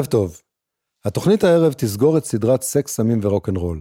ערב 0.00 0.06
טוב. 0.06 0.42
התוכנית 1.04 1.44
הערב 1.44 1.72
תסגור 1.72 2.18
את 2.18 2.24
סדרת 2.24 2.62
סקס, 2.62 2.94
סמים 2.94 3.20
ורוקנרול. 3.22 3.80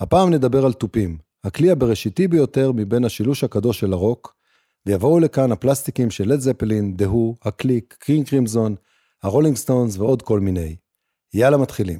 הפעם 0.00 0.30
נדבר 0.30 0.66
על 0.66 0.72
תופים, 0.72 1.18
הכלי 1.44 1.70
הבראשיתי 1.70 2.28
ביותר 2.28 2.72
מבין 2.72 3.04
השילוש 3.04 3.44
הקדוש 3.44 3.80
של 3.80 3.92
הרוק, 3.92 4.34
ויבואו 4.86 5.20
לכאן 5.20 5.52
הפלסטיקים 5.52 6.10
של 6.10 6.32
לד 6.32 6.40
זפלין, 6.40 6.96
דה 6.96 7.12
הו, 7.12 7.36
הקליק, 7.42 7.96
קינג 7.98 8.24
קרימזון, 8.24 8.74
הרולינג 9.22 9.56
סטונס 9.56 9.96
ועוד 9.96 10.22
כל 10.22 10.40
מיני. 10.40 10.76
יאללה 11.34 11.56
מתחילים. 11.56 11.98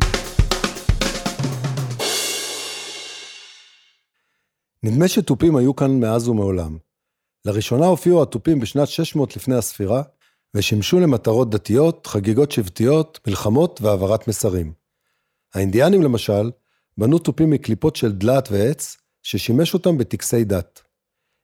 נדמה 4.82 5.08
שתופים 5.08 5.56
היו 5.56 5.76
כאן 5.76 6.00
מאז 6.00 6.28
ומעולם. 6.28 6.78
לראשונה 7.44 7.86
הופיעו 7.86 8.22
התופים 8.22 8.60
בשנת 8.60 8.88
600 8.88 9.36
לפני 9.36 9.54
הספירה, 9.54 10.02
ושימשו 10.54 11.00
למטרות 11.00 11.50
דתיות, 11.50 12.06
חגיגות 12.06 12.52
שבטיות, 12.52 13.20
מלחמות 13.26 13.80
והעברת 13.82 14.28
מסרים. 14.28 14.72
האינדיאנים 15.54 16.02
למשל, 16.02 16.50
בנו 16.98 17.18
תופים 17.18 17.50
מקליפות 17.50 17.96
של 17.96 18.12
דלעת 18.12 18.48
ועץ, 18.50 18.96
ששימש 19.22 19.74
אותם 19.74 19.98
בטקסי 19.98 20.44
דת. 20.44 20.82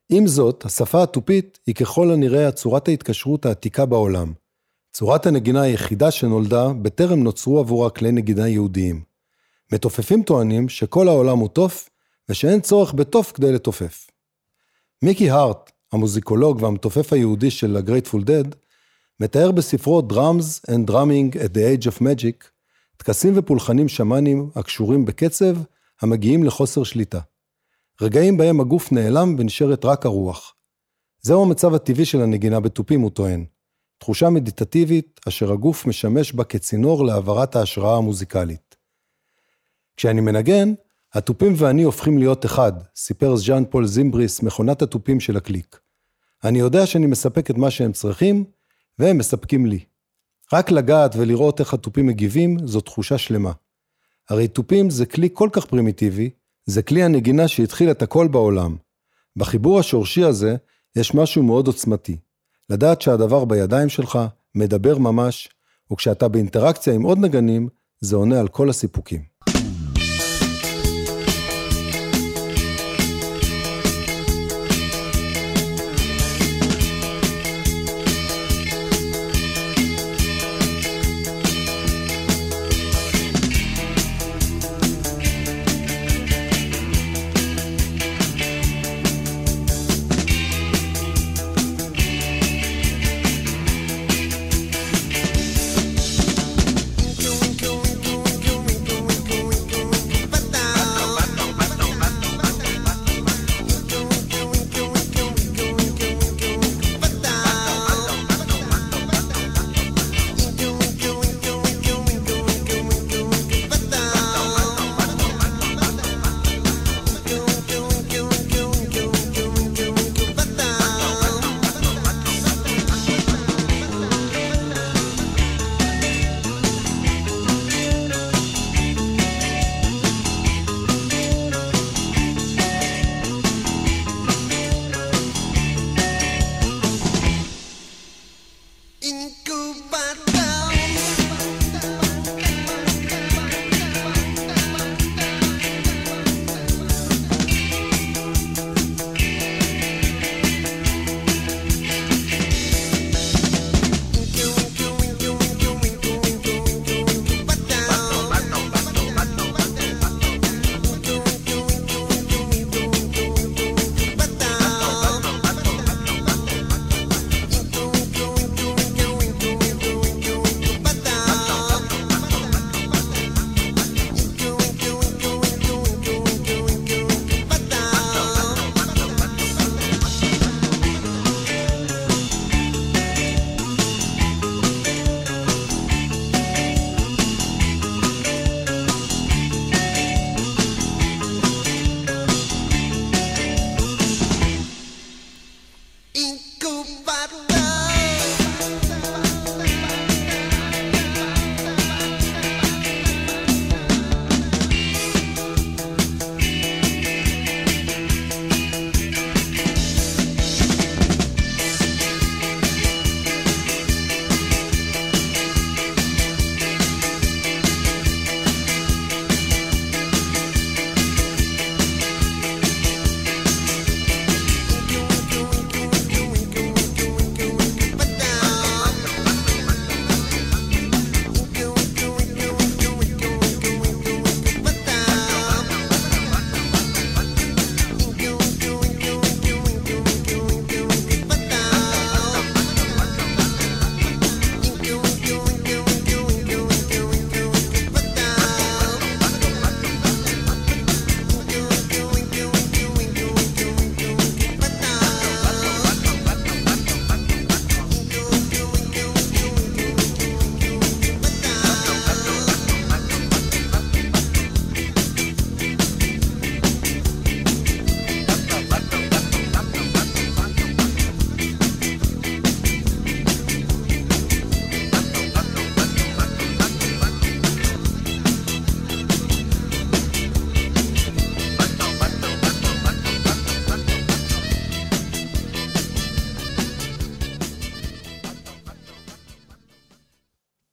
עם 0.08 0.26
זאת, 0.26 0.64
השפה 0.64 1.02
התופית 1.02 1.58
היא 1.66 1.74
ככל 1.74 2.10
הנראה 2.10 2.52
צורת 2.52 2.88
ההתקשרות 2.88 3.46
העתיקה 3.46 3.86
בעולם. 3.86 4.32
צורת 4.92 5.26
הנגינה 5.26 5.62
היחידה 5.62 6.10
שנולדה 6.10 6.68
בטרם 6.82 7.22
נוצרו 7.22 7.58
עבורה 7.58 7.90
כלי 7.90 8.12
נגינה 8.12 8.48
יהודיים. 8.48 9.02
מתופפים 9.72 10.22
טוענים 10.22 10.68
שכל 10.68 11.08
העולם 11.08 11.38
הוא 11.38 11.48
תוף, 11.48 11.90
ושאין 12.28 12.60
צורך 12.60 12.94
בתוף 12.94 13.32
כדי 13.32 13.52
לתופף. 13.52 14.10
מיקי 15.02 15.30
הארט, 15.30 15.70
המוזיקולוג 15.92 16.62
והמתופף 16.62 17.12
היהודי 17.12 17.50
של 17.50 17.76
ה-Grateful 17.76 18.20
Dead, 18.20 18.54
מתאר 19.20 19.52
בספרו 19.52 20.02
Drums 20.10 20.70
and 20.70 20.90
Drumming 20.90 21.36
at 21.36 21.48
the 21.54 21.82
Age 21.82 21.86
of 21.86 22.00
Magic, 22.02 22.48
טקסים 22.96 23.32
ופולחנים 23.36 23.88
שמאנים 23.88 24.50
הקשורים 24.54 25.04
בקצב, 25.04 25.56
המגיעים 26.02 26.44
לחוסר 26.44 26.84
שליטה. 26.84 27.20
רגעים 28.00 28.36
בהם 28.36 28.60
הגוף 28.60 28.92
נעלם 28.92 29.36
ונשארת 29.38 29.84
רק 29.84 30.06
הרוח. 30.06 30.54
זהו 31.22 31.42
המצב 31.42 31.74
הטבעי 31.74 32.04
של 32.04 32.20
הנגינה 32.20 32.60
בתופים, 32.60 33.00
הוא 33.00 33.10
טוען. 33.10 33.44
תחושה 33.98 34.30
מדיטטיבית, 34.30 35.20
אשר 35.28 35.52
הגוף 35.52 35.86
משמש 35.86 36.32
בה 36.32 36.44
כצינור 36.44 37.06
להעברת 37.06 37.56
ההשראה 37.56 37.96
המוזיקלית. 37.96 38.76
כשאני 39.96 40.20
מנגן, 40.20 40.74
התופים 41.14 41.52
ואני 41.56 41.82
הופכים 41.82 42.18
להיות 42.18 42.46
אחד, 42.46 42.72
סיפר 42.96 43.36
ז'אן 43.36 43.64
פול 43.70 43.86
זימבריס, 43.86 44.42
מכונת 44.42 44.82
התופים 44.82 45.20
של 45.20 45.36
הקליק. 45.36 45.80
אני 46.44 46.58
יודע 46.58 46.86
שאני 46.86 47.06
מספק 47.06 47.50
את 47.50 47.56
מה 47.56 47.70
שהם 47.70 47.92
צריכים, 47.92 48.44
והם 48.98 49.18
מספקים 49.18 49.66
לי. 49.66 49.84
רק 50.52 50.70
לגעת 50.70 51.16
ולראות 51.16 51.60
איך 51.60 51.74
התופים 51.74 52.06
מגיבים, 52.06 52.66
זו 52.66 52.80
תחושה 52.80 53.18
שלמה. 53.18 53.52
הרי 54.30 54.48
תופים 54.48 54.90
זה 54.90 55.06
כלי 55.06 55.28
כל 55.32 55.48
כך 55.52 55.66
פרימיטיבי, 55.66 56.30
זה 56.66 56.82
כלי 56.82 57.02
הנגינה 57.02 57.48
שהתחיל 57.48 57.90
את 57.90 58.02
הכל 58.02 58.28
בעולם. 58.28 58.76
בחיבור 59.36 59.78
השורשי 59.78 60.24
הזה, 60.24 60.56
יש 60.96 61.14
משהו 61.14 61.42
מאוד 61.42 61.66
עוצמתי. 61.66 62.16
לדעת 62.70 63.02
שהדבר 63.02 63.44
בידיים 63.44 63.88
שלך, 63.88 64.18
מדבר 64.54 64.98
ממש, 64.98 65.48
וכשאתה 65.92 66.28
באינטראקציה 66.28 66.94
עם 66.94 67.02
עוד 67.02 67.18
נגנים, 67.18 67.68
זה 68.00 68.16
עונה 68.16 68.40
על 68.40 68.48
כל 68.48 68.70
הסיפוקים. 68.70 69.33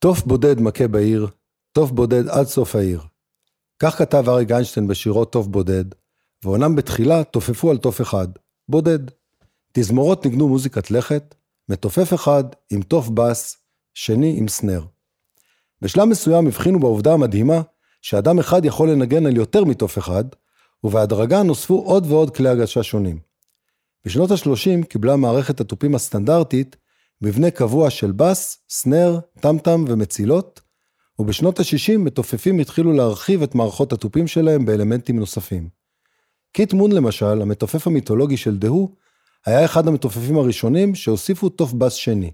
תוף 0.01 0.23
בודד 0.23 0.61
מכה 0.61 0.87
בעיר, 0.87 1.27
תוף 1.71 1.91
בודד 1.91 2.27
עד 2.27 2.45
סוף 2.45 2.75
העיר. 2.75 3.01
כך 3.79 3.97
כתב 3.97 4.29
אריק 4.29 4.51
איינשטיין 4.51 4.87
בשירו 4.87 5.25
תוף 5.25 5.47
בודד, 5.47 5.85
ואומנם 6.43 6.75
בתחילה 6.75 7.23
תופפו 7.23 7.71
על 7.71 7.77
תוף 7.77 8.01
אחד, 8.01 8.27
בודד. 8.69 8.99
תזמורות 9.73 10.25
ניגנו 10.25 10.47
מוזיקת 10.47 10.91
לכת, 10.91 11.35
מתופף 11.69 12.13
אחד 12.13 12.43
עם 12.71 12.81
תוף 12.81 13.09
בס, 13.09 13.57
שני 13.93 14.35
עם 14.37 14.47
סנר. 14.47 14.81
בשלב 15.81 16.05
מסוים 16.05 16.47
הבחינו 16.47 16.79
בעובדה 16.79 17.13
המדהימה 17.13 17.61
שאדם 18.01 18.39
אחד 18.39 18.65
יכול 18.65 18.91
לנגן 18.91 19.25
על 19.25 19.37
יותר 19.37 19.63
מתוף 19.63 19.97
אחד, 19.97 20.25
ובהדרגה 20.83 21.43
נוספו 21.43 21.79
עוד 21.85 22.05
ועוד 22.07 22.35
כלי 22.35 22.49
הגשה 22.49 22.83
שונים. 22.83 23.19
בשנות 24.05 24.31
ה-30 24.31 24.85
קיבלה 24.85 25.15
מערכת 25.15 25.61
התופים 25.61 25.95
הסטנדרטית 25.95 26.75
מבנה 27.21 27.51
קבוע 27.51 27.89
של 27.89 28.11
בס, 28.11 28.57
snare, 28.69 29.19
טמטם 29.39 29.85
ומצילות, 29.87 30.61
ובשנות 31.19 31.59
ה-60 31.59 31.97
מתופפים 31.97 32.59
התחילו 32.59 32.93
להרחיב 32.93 33.43
את 33.43 33.55
מערכות 33.55 33.93
התופים 33.93 34.27
שלהם 34.27 34.65
באלמנטים 34.65 35.19
נוספים. 35.19 35.69
קיט 36.53 36.73
מון 36.73 36.91
למשל, 36.91 37.41
המתופף 37.41 37.87
המיתולוגי 37.87 38.37
של 38.37 38.57
The 38.57 38.74
Who, 38.74 38.95
היה 39.45 39.65
אחד 39.65 39.87
המתופפים 39.87 40.37
הראשונים 40.37 40.95
שהוסיפו 40.95 41.49
תוף 41.49 41.73
בס 41.73 41.93
שני. 41.93 42.31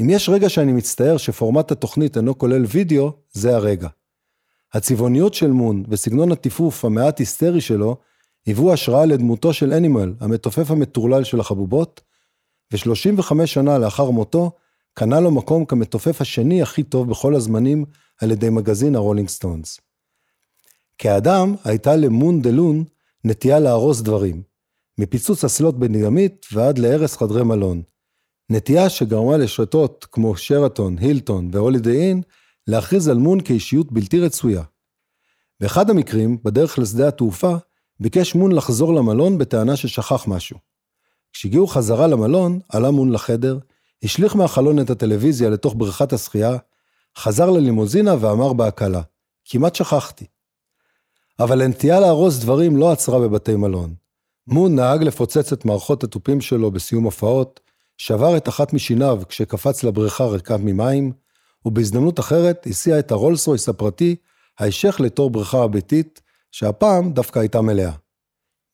אם 0.00 0.10
יש 0.10 0.28
רגע 0.28 0.48
שאני 0.48 0.72
מצטער 0.72 1.16
שפורמט 1.16 1.72
התוכנית 1.72 2.16
אינו 2.16 2.38
כולל 2.38 2.64
וידאו, 2.68 3.12
זה 3.32 3.56
הרגע. 3.56 3.88
הצבעוניות 4.72 5.34
של 5.34 5.50
מון 5.50 5.84
וסגנון 5.88 6.32
הטיפוף 6.32 6.84
המעט 6.84 7.18
היסטרי 7.18 7.60
שלו, 7.60 7.96
היוו 8.46 8.72
השראה 8.72 9.06
לדמותו 9.06 9.52
של 9.52 9.72
אנימל, 9.72 10.14
המתופף 10.20 10.70
המטורלל 10.70 11.24
של 11.24 11.40
החבובות, 11.40 12.00
ו-35 12.72 13.46
שנה 13.46 13.78
לאחר 13.78 14.10
מותו, 14.10 14.50
קנה 14.94 15.20
לו 15.20 15.30
מקום 15.30 15.64
כמתופף 15.64 16.20
השני 16.20 16.62
הכי 16.62 16.82
טוב 16.82 17.10
בכל 17.10 17.34
הזמנים 17.34 17.84
על 18.20 18.30
ידי 18.30 18.48
מגזין 18.50 18.96
הרולינג 18.96 19.28
סטונס. 19.28 19.80
כאדם, 20.98 21.54
הייתה 21.64 21.96
ל 21.96 22.05
Moon 22.05 22.42
the 22.42 22.50
Loon 22.50 22.84
נטייה 23.24 23.58
להרוס 23.58 24.00
דברים, 24.00 24.42
מפיצוץ 24.98 25.44
אסלות 25.44 25.78
בדינמיט 25.78 26.46
ועד 26.52 26.78
להרס 26.78 27.16
חדרי 27.16 27.44
מלון. 27.44 27.82
נטייה 28.50 28.88
שגרמה 28.88 29.36
לרשתות 29.36 30.06
כמו 30.12 30.36
שרתון, 30.36 30.98
הילטון 30.98 31.50
והולידי 31.52 32.00
אין 32.00 32.22
להכריז 32.66 33.08
על 33.08 33.16
מון 33.16 33.40
כאישיות 33.40 33.92
בלתי 33.92 34.20
רצויה. 34.20 34.62
באחד 35.60 35.90
המקרים, 35.90 36.38
בדרך 36.44 36.78
לשדה 36.78 37.08
התעופה, 37.08 37.54
ביקש 38.00 38.34
מון 38.34 38.52
לחזור 38.52 38.94
למלון 38.94 39.38
בטענה 39.38 39.76
ששכח 39.76 40.28
משהו. 40.28 40.71
כשהגיעו 41.32 41.66
חזרה 41.66 42.06
למלון, 42.06 42.60
עלה 42.68 42.90
מון 42.90 43.12
לחדר, 43.12 43.58
השליך 44.02 44.36
מהחלון 44.36 44.80
את 44.80 44.90
הטלוויזיה 44.90 45.50
לתוך 45.50 45.74
בריכת 45.76 46.12
השחייה, 46.12 46.56
חזר 47.18 47.50
ללימוזינה 47.50 48.14
ואמר 48.20 48.52
בהקלה, 48.52 49.02
כמעט 49.44 49.74
שכחתי. 49.74 50.26
אבל 51.40 51.62
הנטייה 51.62 52.00
להרוס 52.00 52.38
דברים 52.38 52.76
לא 52.76 52.92
עצרה 52.92 53.20
בבתי 53.20 53.56
מלון. 53.56 53.94
מון 54.46 54.76
נהג 54.76 55.02
לפוצץ 55.02 55.52
את 55.52 55.64
מערכות 55.64 56.04
התופים 56.04 56.40
שלו 56.40 56.70
בסיום 56.70 57.04
הופעות, 57.04 57.60
שבר 57.98 58.36
את 58.36 58.48
אחת 58.48 58.72
משיניו 58.72 59.22
כשקפץ 59.28 59.84
לבריכה 59.84 60.26
ריקה 60.26 60.56
ממים, 60.56 61.12
ובהזדמנות 61.64 62.20
אחרת 62.20 62.66
הסיע 62.66 62.98
את 62.98 63.10
הרולס 63.10 63.46
רויס 63.46 63.68
הפרטי 63.68 64.16
הישך 64.58 65.00
לתור 65.00 65.30
בריכה 65.30 65.62
הביתית, 65.62 66.20
שהפעם 66.50 67.12
דווקא 67.12 67.38
הייתה 67.38 67.60
מלאה. 67.60 67.92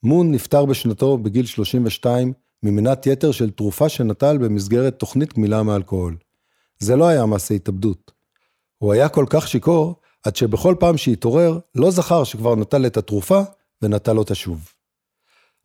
מון 0.03 0.33
נפטר 0.33 0.65
בשנתו 0.65 1.19
בגיל 1.19 1.47
32 1.47 2.33
ממנת 2.63 3.07
יתר 3.07 3.33
של 3.33 3.51
תרופה 3.51 3.89
שנטל 3.89 4.39
במסגרת 4.39 4.99
תוכנית 4.99 5.35
גמילה 5.35 5.63
מאלכוהול. 5.63 6.17
זה 6.79 6.97
לא 6.97 7.09
היה 7.09 7.27
מעשה 7.27 7.55
התאבדות. 7.55 8.13
הוא 8.79 8.93
היה 8.93 9.09
כל 9.09 9.27
כך 9.31 9.49
שיכור, 9.49 9.95
עד 10.25 10.37
שבכל 10.37 10.75
פעם 10.81 10.97
שהתעורר, 10.97 11.59
לא 11.75 11.91
זכר 11.91 12.25
שכבר 12.25 12.55
נטל 12.55 12.87
את 12.87 12.97
התרופה, 12.97 13.41
ונטל 13.83 14.19
אותה 14.19 14.35
שוב. 14.35 14.69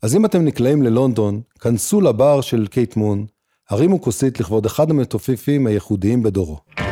אז 0.01 0.15
אם 0.15 0.25
אתם 0.25 0.45
נקלעים 0.45 0.81
ללונדון, 0.81 1.41
כנסו 1.59 2.01
לבר 2.01 2.41
של 2.41 2.67
קייט 2.67 2.95
מון, 2.95 3.25
הרימו 3.69 4.01
כוסית 4.01 4.39
לכבוד 4.39 4.65
אחד 4.65 4.89
המתופפים 4.89 5.67
הייחודיים 5.67 6.23
בדורו. 6.23 6.82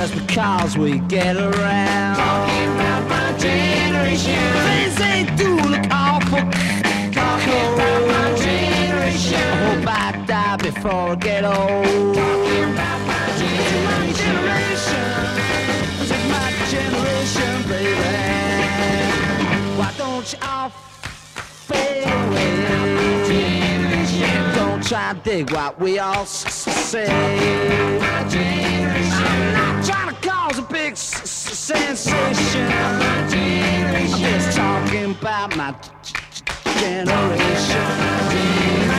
Just 0.00 0.14
because 0.26 0.78
we 0.78 0.98
get 1.00 1.36
around. 1.36 2.16
Talking 2.16 2.70
about 2.74 3.06
my 3.06 3.36
generation. 3.36 4.40
Things 4.66 4.94
they 4.96 5.24
do 5.36 5.50
look 5.68 5.86
awful. 5.90 6.40
Talking 7.12 7.66
about 7.74 8.02
my 8.08 8.28
generation. 8.38 9.34
I 9.34 9.56
hope 9.66 9.86
I 9.86 10.24
die 10.26 10.56
before 10.56 11.10
I 11.10 11.14
get 11.16 11.44
old. 11.44 12.14
Talking 12.16 12.72
about 12.72 13.00
my 13.10 13.26
generation. 14.22 15.06
Is 16.00 16.12
my 16.34 16.48
generation, 16.72 17.52
baby. 17.68 18.16
Why 19.78 19.90
don't 19.98 20.26
you 20.32 20.38
all 20.42 20.70
fade 21.68 22.04
away? 22.04 22.54
Don't 24.54 24.82
try 24.82 25.10
and 25.10 25.22
dig 25.22 25.50
what 25.52 25.78
we 25.78 25.98
all 25.98 26.24
say. 26.24 27.06
I'm 29.12 29.52
not 29.52 29.69
gonna 30.10 30.22
cause 30.22 30.58
a 30.58 30.62
big 30.62 30.96
sensation. 30.96 32.68
My 32.68 33.28
generation. 33.28 34.14
I'm 34.14 34.20
just 34.20 34.56
talking 34.56 35.10
about 35.12 35.56
my 35.56 35.74
generation. 36.80 38.89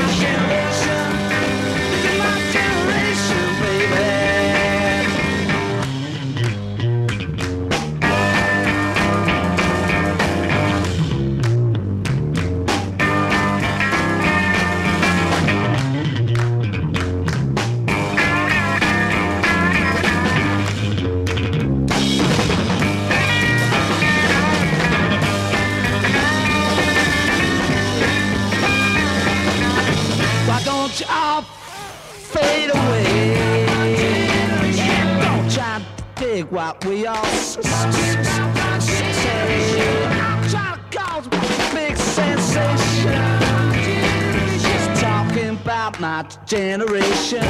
We 36.86 37.06
all 37.06 37.16
trying 40.50 40.76
to 40.76 40.98
cause 40.98 41.28
a 41.28 41.30
big 41.76 41.96
sensation. 41.96 43.12
Just 44.60 45.02
talking 45.02 45.50
about 45.50 46.00
my 46.00 46.26
generation. 46.46 47.44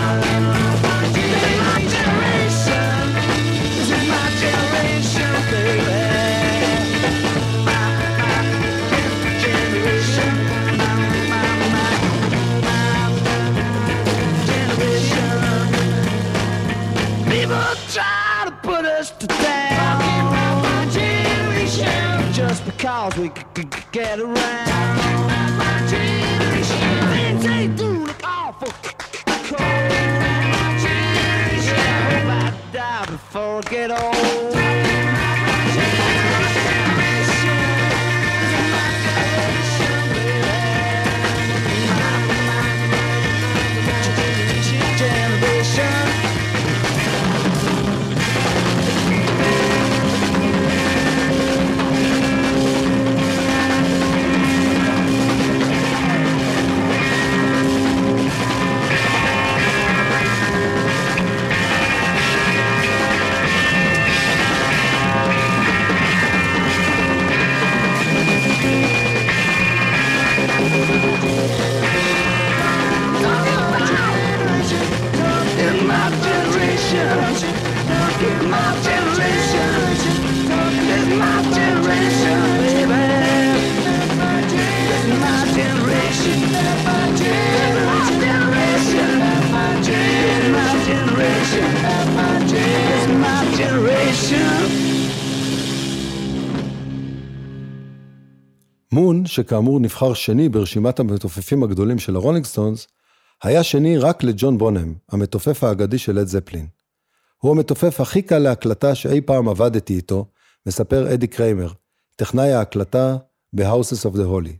שכאמור 99.32 99.80
נבחר 99.80 100.14
שני 100.14 100.50
ברשימת 100.50 101.00
המתופפים 101.00 101.64
הגדולים 101.64 102.00
של 102.00 102.16
הרולינג 102.16 102.46
סטונס, 102.46 102.88
היה 103.44 103.64
שני 103.64 103.98
רק 103.98 104.24
לג'ון 104.24 104.58
בונם, 104.58 104.94
המתופף 105.12 105.64
האגדי 105.64 105.98
של 105.98 106.20
לד 106.20 106.28
זפלין. 106.28 106.68
הוא 107.38 107.52
המתופף 107.52 108.02
הכי 108.02 108.22
קל 108.22 108.40
להקלטה 108.40 108.96
שאי 108.96 109.22
פעם 109.22 109.50
עבדתי 109.50 109.96
איתו, 109.96 110.26
מספר 110.66 111.14
אדי 111.14 111.28
קריימר, 111.28 111.68
טכנאי 112.16 112.52
ההקלטה 112.52 113.18
ב-Houses 113.54 114.10
of 114.10 114.16
the 114.16 114.28
Holy. 114.28 114.54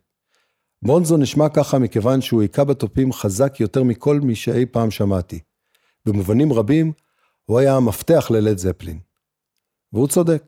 בונזו 0.82 1.18
נשמע 1.18 1.50
ככה 1.50 1.80
מכיוון 1.80 2.22
שהוא 2.22 2.42
היכה 2.42 2.64
בתופים 2.64 3.14
חזק 3.14 3.60
יותר 3.60 3.84
מכל 3.84 4.20
מי 4.20 4.36
שאי 4.36 4.66
פעם 4.66 4.92
שמעתי. 4.92 5.40
במובנים 6.06 6.54
רבים, 6.54 6.92
הוא 7.46 7.60
היה 7.60 7.76
המפתח 7.76 8.28
ללד 8.32 8.58
זפלין. 8.58 9.00
והוא 9.94 10.08
צודק. 10.08 10.44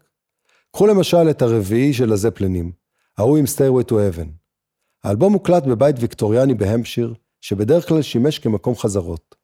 קחו 0.71 0.87
למשל 0.87 1.29
את 1.29 1.41
הרביעי 1.41 1.93
של 1.93 2.13
הזפלינים, 2.13 2.71
ההוא 3.17 3.37
עם 3.37 3.45
Stairway 3.45 3.89
to 3.89 3.93
Heaven. 3.93 4.27
האלבום 5.03 5.33
הוקלט 5.33 5.63
בבית 5.63 5.95
ויקטוריאני 5.99 6.53
בהמפשיר, 6.53 7.13
שבדרך 7.41 7.87
כלל 7.87 8.01
שימש 8.01 8.39
כמקום 8.39 8.75
חזרות. 8.75 9.35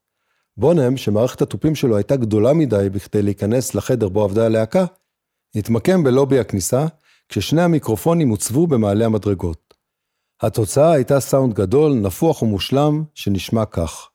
בונם, 0.57 0.97
שמערכת 0.97 1.41
התופים 1.41 1.75
שלו 1.75 1.97
הייתה 1.97 2.15
גדולה 2.15 2.53
מדי 2.53 2.87
בכדי 2.91 3.21
להיכנס 3.21 3.75
לחדר 3.75 4.09
בו 4.09 4.23
עבדה 4.23 4.45
הלהקה, 4.45 4.85
התמקם 5.55 6.03
בלובי 6.03 6.39
הכניסה, 6.39 6.85
כששני 7.29 7.61
המיקרופונים 7.61 8.29
הוצבו 8.29 8.67
במעלה 8.67 9.05
המדרגות. 9.05 9.73
התוצאה 10.41 10.91
הייתה 10.91 11.19
סאונד 11.19 11.53
גדול, 11.53 11.93
נפוח 11.93 12.41
ומושלם, 12.41 13.03
שנשמע 13.13 13.65
כך. 13.65 14.08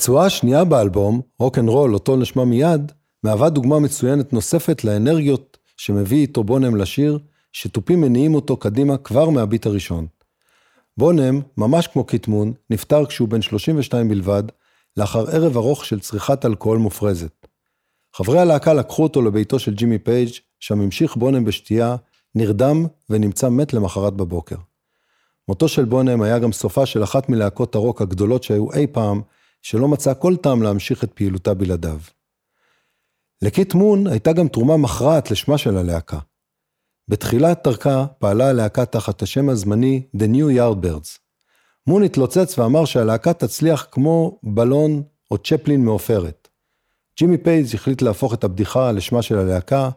הרצועה 0.00 0.26
השנייה 0.26 0.64
באלבום, 0.64 1.20
Rock 1.38 1.58
and 1.58 1.68
Roll, 1.68 1.94
אותו 1.94 2.16
נשמע 2.16 2.44
מיד, 2.44 2.92
מהווה 3.22 3.50
דוגמה 3.50 3.78
מצוינת 3.78 4.32
נוספת 4.32 4.84
לאנרגיות 4.84 5.58
שמביא 5.76 6.18
איתו 6.18 6.44
בונם 6.44 6.76
לשיר, 6.76 7.18
שהתופים 7.52 8.00
מניעים 8.00 8.34
אותו 8.34 8.56
קדימה 8.56 8.96
כבר 8.96 9.30
מהביט 9.30 9.66
הראשון. 9.66 10.06
בונם, 10.96 11.40
ממש 11.56 11.86
כמו 11.86 12.04
קית' 12.04 12.28
מון, 12.28 12.52
נפטר 12.70 13.06
כשהוא 13.06 13.28
בן 13.28 13.42
32 13.42 14.08
בלבד, 14.08 14.42
לאחר 14.96 15.30
ערב 15.30 15.56
ארוך 15.56 15.84
של 15.84 16.00
צריכת 16.00 16.44
אלכוהול 16.44 16.78
מופרזת. 16.78 17.46
חברי 18.16 18.38
הלהקה 18.38 18.74
לקחו 18.74 19.02
אותו 19.02 19.22
לביתו 19.22 19.58
של 19.58 19.74
ג'ימי 19.74 19.98
פייג', 19.98 20.30
שם 20.60 20.80
המשיך 20.80 21.16
בונם 21.16 21.44
בשתייה, 21.44 21.96
נרדם 22.34 22.86
ונמצא 23.10 23.48
מת 23.48 23.72
למחרת 23.72 24.14
בבוקר. 24.14 24.56
מותו 25.48 25.68
של 25.68 25.84
בונם 25.84 26.22
היה 26.22 26.38
גם 26.38 26.52
סופה 26.52 26.86
של 26.86 27.04
אחת 27.04 27.28
מלהקות 27.28 27.74
הרוק 27.74 28.02
הגדולות 28.02 28.42
שהיו 28.42 28.72
אי 28.72 28.86
פעם, 28.86 29.22
שלא 29.62 29.88
מצאה 29.88 30.12
כל 30.18 30.36
טעם 30.36 30.62
להמשיך 30.62 31.04
את 31.04 31.12
פעילותה 31.12 31.54
בלעדיו. 31.54 32.00
לקיט 33.42 33.74
מון 33.74 34.06
הייתה 34.06 34.32
גם 34.32 34.48
תרומה 34.48 34.76
מכרעת 34.76 35.30
לשמה 35.30 35.58
של 35.58 35.76
הלהקה. 35.76 36.18
בתחילת 37.08 37.60
דרכה 37.64 38.06
פעלה 38.18 38.48
הלהקה 38.48 38.84
תחת 38.84 39.22
השם 39.22 39.48
הזמני 39.48 40.02
The 40.16 40.34
New 40.34 40.58
Yardbirds. 40.58 41.18
מון 41.86 42.02
התלוצץ 42.02 42.58
ואמר 42.58 42.84
שהלהקה 42.84 43.32
תצליח 43.32 43.86
כמו 43.90 44.38
בלון 44.42 45.02
או 45.30 45.38
צפלין 45.38 45.84
מעופרת. 45.84 46.48
ג'ימי 47.18 47.38
פייג' 47.38 47.74
החליט 47.74 48.02
להפוך 48.02 48.34
את 48.34 48.44
הבדיחה 48.44 48.92
לשמה 48.92 49.22
של 49.22 49.38
הלהקה, 49.38 49.90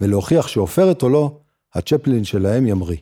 ולהוכיח 0.00 0.48
שעופרת 0.48 1.02
או 1.02 1.08
לא, 1.08 1.38
הצ'פלין 1.74 2.24
שלהם 2.24 2.66
ימריא. 2.66 2.96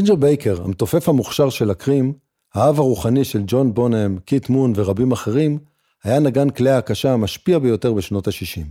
ג'ינג'ר 0.00 0.14
בייקר, 0.14 0.62
המתופף 0.64 1.08
המוכשר 1.08 1.50
של 1.50 1.70
הקרים, 1.70 2.12
האב 2.54 2.78
הרוחני 2.78 3.24
של 3.24 3.42
ג'ון 3.46 3.74
בונם, 3.74 4.18
קיט 4.18 4.48
מון 4.48 4.72
ורבים 4.76 5.12
אחרים, 5.12 5.58
היה 6.04 6.20
נגן 6.20 6.50
כלי 6.50 6.70
ההקשה 6.70 7.12
המשפיע 7.12 7.58
ביותר 7.58 7.92
בשנות 7.92 8.28
ה-60. 8.28 8.64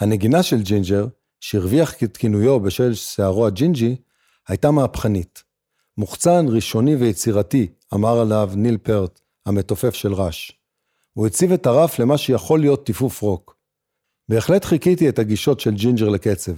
הנגינה 0.00 0.42
של 0.42 0.62
ג'ינג'ר, 0.62 1.06
שהרוויח 1.40 2.02
את 2.02 2.16
כינויו 2.16 2.60
בשל 2.60 2.94
שערו 2.94 3.46
הג'ינג'י, 3.46 3.96
הייתה 4.48 4.70
מהפכנית. 4.70 5.42
מוחצן, 5.98 6.46
ראשוני 6.48 6.96
ויצירתי, 6.96 7.66
אמר 7.94 8.20
עליו 8.20 8.50
ניל 8.56 8.76
פרט, 8.76 9.20
המתופף 9.46 9.94
של 9.94 10.12
ראש. 10.12 10.52
הוא 11.12 11.26
הציב 11.26 11.52
את 11.52 11.66
הרף 11.66 11.98
למה 11.98 12.18
שיכול 12.18 12.60
להיות 12.60 12.86
טיפוף 12.86 13.22
רוק. 13.22 13.56
בהחלט 14.28 14.64
חיקיתי 14.64 15.08
את 15.08 15.18
הגישות 15.18 15.60
של 15.60 15.74
ג'ינג'ר 15.74 16.08
לקצב. 16.08 16.54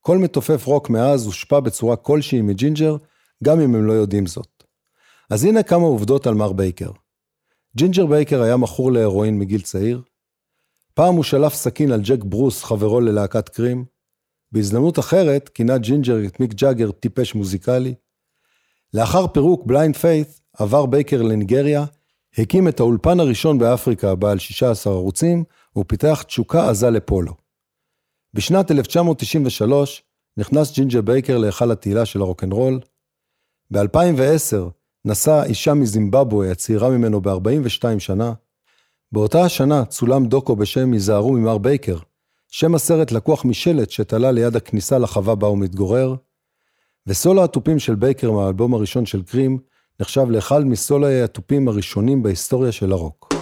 כל 0.00 0.18
מתופף 0.18 0.66
רוק 0.66 0.90
מאז 0.90 1.26
הושפע 1.26 1.60
בצורה 1.60 1.96
כלשהי 1.96 2.42
מג'ינג'ר, 2.42 2.96
גם 3.44 3.60
אם 3.60 3.74
הם 3.74 3.86
לא 3.86 3.92
יודעים 3.92 4.26
זאת. 4.26 4.64
אז 5.30 5.44
הנה 5.44 5.62
כמה 5.62 5.82
עובדות 5.82 6.26
על 6.26 6.34
מר 6.34 6.52
בייקר. 6.52 6.90
ג'ינג'ר 7.76 8.06
בייקר 8.06 8.42
היה 8.42 8.56
מכור 8.56 8.92
להרואין 8.92 9.38
מגיל 9.38 9.60
צעיר. 9.60 10.02
פעם 10.94 11.14
הוא 11.14 11.24
שלף 11.24 11.54
סכין 11.54 11.92
על 11.92 12.00
ג'ק 12.04 12.24
ברוס, 12.24 12.64
חברו 12.64 13.00
ללהקת 13.00 13.48
קרים. 13.48 13.84
בהזדמנות 14.52 14.98
אחרת 14.98 15.48
כינה 15.48 15.78
ג'ינג'ר 15.78 16.26
את 16.26 16.40
מיק 16.40 16.54
ג'אגר 16.54 16.90
טיפש 16.90 17.34
מוזיקלי. 17.34 17.94
לאחר 18.94 19.26
פירוק 19.26 19.66
בליינד 19.66 19.96
פיית' 19.96 20.40
עבר 20.52 20.86
בייקר 20.86 21.22
לניגריה, 21.22 21.84
הקים 22.38 22.68
את 22.68 22.80
האולפן 22.80 23.20
הראשון 23.20 23.58
באפריקה 23.58 24.14
בעל 24.14 24.38
16 24.38 24.92
ערוצים, 24.92 25.44
ופיתח 25.78 26.22
תשוקה 26.26 26.70
עזה 26.70 26.90
לפולו. 26.90 27.34
בשנת 28.34 28.70
1993 28.70 30.02
נכנס 30.36 30.74
ג'ינג'ר 30.74 31.00
בייקר 31.00 31.38
להיכל 31.38 31.70
התהילה 31.70 32.06
של 32.06 32.20
הרוקנרול. 32.20 32.80
ב-2010 33.72 34.56
נשא 35.04 35.42
אישה 35.46 35.74
מזימבבואה 35.74 36.50
הצעירה 36.50 36.90
ממנו 36.90 37.20
ב-42 37.20 37.98
שנה. 37.98 38.32
באותה 39.12 39.42
השנה 39.42 39.84
צולם 39.84 40.26
דוקו 40.26 40.56
בשם 40.56 40.92
"היזהרו 40.92 41.32
ממר 41.32 41.58
בייקר", 41.58 41.96
שם 42.48 42.74
הסרט 42.74 43.12
לקוח 43.12 43.44
משלט 43.44 43.90
שתלה 43.90 44.30
ליד 44.30 44.56
הכניסה 44.56 44.98
לחווה 44.98 45.34
בה 45.34 45.46
הוא 45.46 45.58
מתגורר, 45.58 46.14
וסולו 47.06 47.44
התופים 47.44 47.78
של 47.78 47.94
בייקר 47.94 48.30
מהאלבום 48.30 48.74
הראשון 48.74 49.06
של 49.06 49.22
קרים 49.22 49.58
נחשב 50.00 50.30
לאחד 50.30 50.64
מסולויי 50.64 51.22
התופים 51.22 51.68
הראשונים 51.68 52.22
בהיסטוריה 52.22 52.72
של 52.72 52.92
הרוק. 52.92 53.35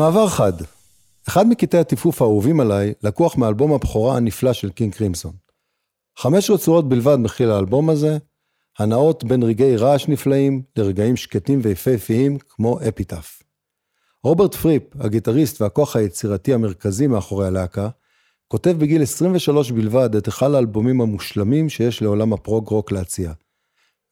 ובמעבר 0.00 0.28
חד, 0.28 0.52
אחד 1.28 1.46
מקטעי 1.46 1.80
הטיפוף 1.80 2.22
האהובים 2.22 2.60
עליי 2.60 2.92
לקוח 3.02 3.36
מאלבום 3.36 3.72
הבכורה 3.72 4.16
הנפלא 4.16 4.52
של 4.52 4.70
קינג 4.70 4.94
קרימסון. 4.94 5.32
חמש 6.18 6.50
רצועות 6.50 6.88
בלבד 6.88 7.16
מכיל 7.16 7.50
האלבום 7.50 7.90
הזה, 7.90 8.18
הנעות 8.78 9.24
בין 9.24 9.42
רגעי 9.42 9.76
רעש 9.76 10.08
נפלאים 10.08 10.62
לרגעים 10.76 11.16
שקטים 11.16 11.60
ויפהפיים 11.62 12.38
כמו 12.38 12.78
Epitaph. 12.88 13.42
רוברט 14.24 14.54
פריפ, 14.54 14.82
הגיטריסט 15.00 15.60
והכוח 15.60 15.96
היצירתי 15.96 16.54
המרכזי 16.54 17.06
מאחורי 17.06 17.46
הלהקה, 17.46 17.88
כותב 18.48 18.76
בגיל 18.78 19.02
23 19.02 19.70
בלבד 19.70 20.14
את 20.16 20.28
אחד 20.28 20.54
האלבומים 20.54 21.00
המושלמים 21.00 21.68
שיש 21.68 22.02
לעולם 22.02 22.32
הפרוג-רוק 22.32 22.92
להציע. 22.92 23.32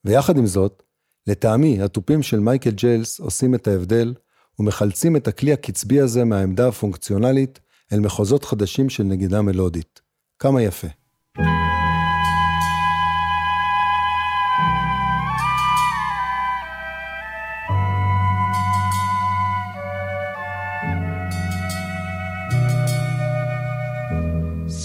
ויחד 0.05 0.37
עם 0.37 0.47
זאת, 0.47 0.83
לטעמי, 1.27 1.83
התופים 1.83 2.23
של 2.23 2.41
מייקל 2.41 2.71
ג'יילס 2.71 3.21
עושים 3.21 3.55
את 3.55 3.69
ההבדל, 3.69 4.15
ומחלצים 4.59 5.17
את 5.17 5.29
הכלי 5.29 5.53
הקצבי 5.53 6.01
הזה 6.01 6.25
מהעמדה 6.25 6.69
הפונקציונלית 6.69 7.61
אל 7.93 8.01
מחוזות 8.01 8.45
חדשים 8.45 8.89
של 8.89 9.03
נגידה 9.03 9.43
מלודית. 9.43 10.01
כמה 10.39 10.63
יפה. 10.63 10.89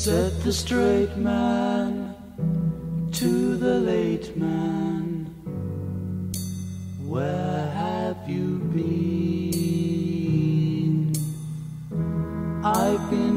Said 0.06 0.34
the 0.44 0.52
straight 0.64 1.16
man 1.30 1.92
to 3.20 3.32
the 3.66 3.76
late 3.92 4.30
man, 4.36 5.06
Where 7.12 7.66
have 7.82 8.20
you 8.28 8.48
been? 8.74 9.23
I've 12.66 13.10
been 13.10 13.33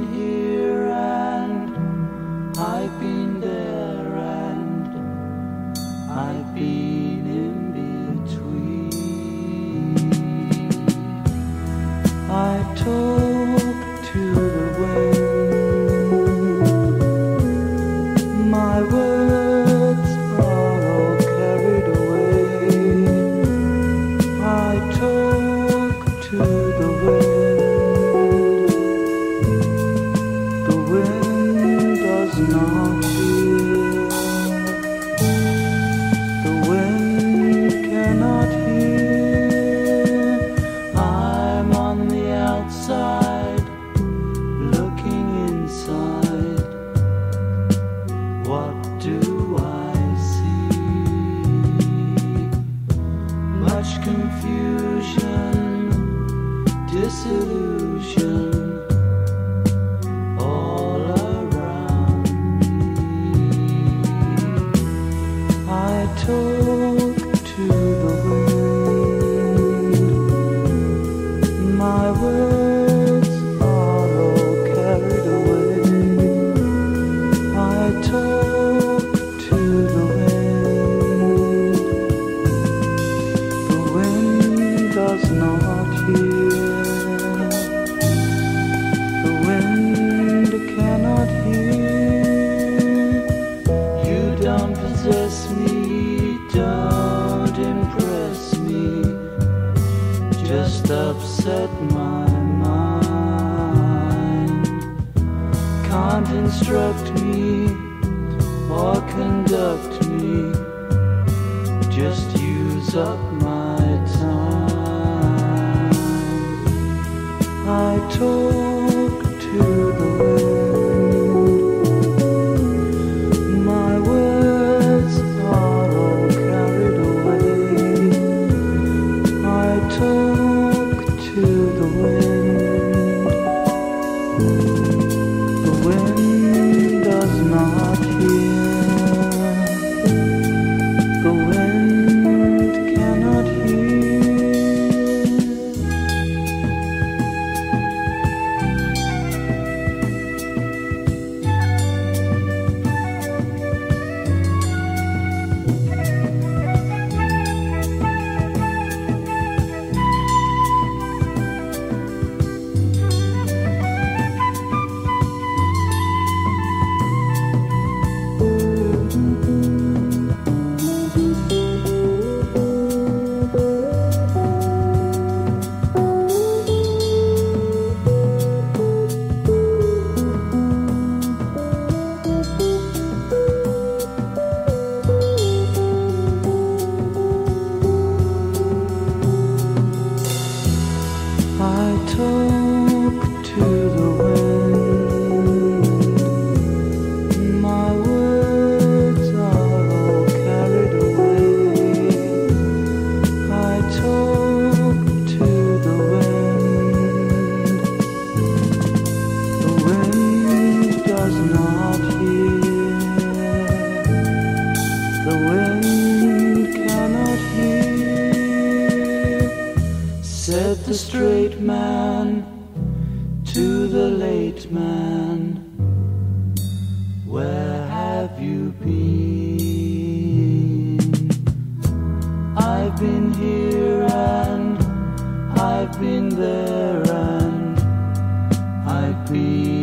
happy. 239.26 239.75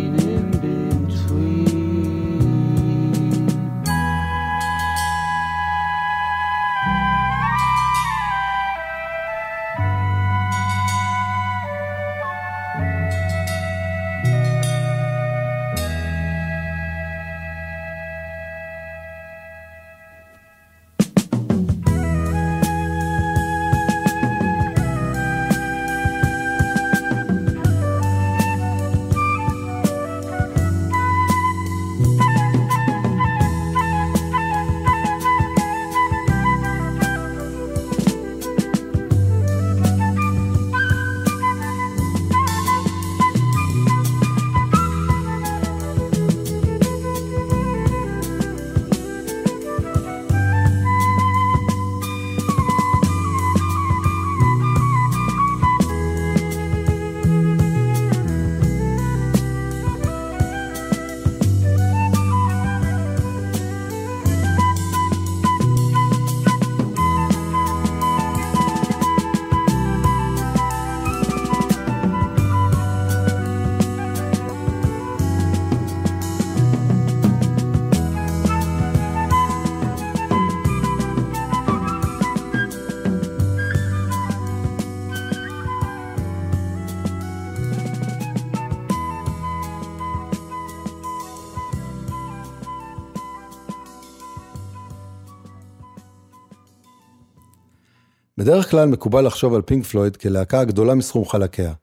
בדרך 98.43 98.71
כלל 98.71 98.87
מקובל 98.87 99.25
לחשוב 99.25 99.53
על 99.53 99.61
פינק 99.61 99.85
פלויד 99.85 100.17
כלהקה 100.17 100.59
הגדולה 100.59 100.95
מסכום 100.95 101.25
חלקיה. 101.25 101.73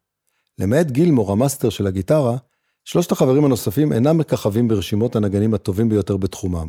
למעט 0.59 0.87
גילמור, 0.87 1.33
המאסטר 1.33 1.71
של 1.71 1.87
הגיטרה, 1.87 2.37
שלושת 2.85 3.13
החברים 3.13 3.45
הנוספים 3.45 3.93
אינם 3.93 4.19
מככבים 4.19 4.69
ברשימות 4.69 5.17
הנגנים 5.17 5.55
הטובים 5.55 5.89
ביותר 5.89 6.17
בתחומם. 6.17 6.69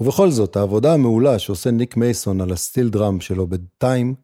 ובכל 0.00 0.30
זאת, 0.30 0.56
העבודה 0.56 0.94
המעולה 0.94 1.38
שעושה 1.38 1.70
ניק 1.70 1.96
מייסון 1.96 2.40
על 2.40 2.52
ה 2.52 2.58
steel 2.58 2.88
drum 2.88 3.20
שלו 3.20 3.46
ב 3.46 3.57
Time, 3.57 4.14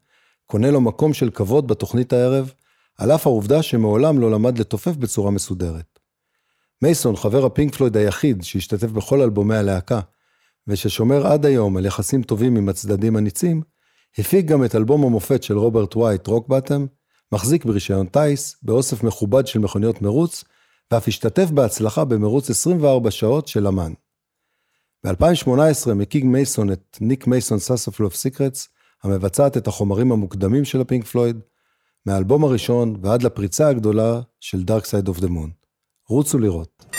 קונה 0.45 0.71
לו 0.71 0.81
מקום 0.81 1.13
של 1.13 1.29
כבוד 1.29 1.67
בתוכנית 1.67 2.13
הערב, 2.13 2.53
על 2.97 3.11
אף 3.11 3.27
העובדה 3.27 3.61
שמעולם 3.61 4.19
לא 4.19 4.31
למד 4.31 4.57
לתופף 4.59 4.95
בצורה 4.95 5.31
מסודרת. 5.31 5.99
מייסון, 6.81 7.15
חבר 7.15 7.45
הפינק 7.45 7.75
פלויד 7.75 7.97
היחיד 7.97 8.43
שהשתתף 8.43 8.91
בכל 8.91 9.21
אלבומי 9.21 9.55
הלהקה, 9.55 9.99
וששומר 10.67 11.27
עד 11.27 11.45
היום 11.45 11.77
על 11.77 11.85
יחסים 11.85 12.23
טובים 12.23 12.55
עם 12.55 12.69
הצדדים 12.69 13.15
הניצים, 13.15 13.70
הפיק 14.17 14.45
גם 14.45 14.65
את 14.65 14.75
אלבום 14.75 15.03
המופת 15.03 15.43
של 15.43 15.57
רוברט 15.57 15.95
וויאט, 15.95 16.27
Rock 16.27 16.47
Bottom, 16.47 16.85
מחזיק 17.31 17.65
ברישיון 17.65 18.07
טיס, 18.07 18.55
באוסף 18.63 19.03
מכובד 19.03 19.47
של 19.47 19.59
מכוניות 19.59 20.01
מרוץ, 20.01 20.43
ואף 20.91 21.07
השתתף 21.07 21.49
בהצלחה 21.49 22.05
במרוץ 22.05 22.49
24 22.49 23.11
שעות 23.11 23.47
של 23.47 23.67
לה 23.67 23.76
מאן. 23.76 23.93
ב-2018 25.05 25.93
מקים 25.93 26.25
מייסון 26.25 26.71
את 26.71 26.97
Nick 27.01 27.27
Mason's 27.27 27.59
Saucerful 27.59 27.99
of 27.99 28.15
Secrets, 28.15 28.67
המבצעת 29.03 29.57
את 29.57 29.67
החומרים 29.67 30.11
המוקדמים 30.11 30.65
של 30.65 30.81
הפינק 30.81 31.05
פלויד, 31.05 31.39
מהאלבום 32.05 32.43
הראשון 32.43 32.95
ועד 33.01 33.23
לפריצה 33.23 33.67
הגדולה 33.67 34.21
של 34.39 34.63
Dark 34.67 34.83
Side 34.83 35.09
of 35.09 35.21
the 35.21 35.27
Moon. 35.27 35.49
רוצו 36.07 36.39
לראות. 36.39 36.90